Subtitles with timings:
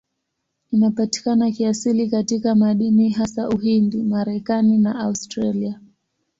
[0.71, 5.79] Inapatikana kiasili katika madini, hasa Uhindi, Marekani na Australia.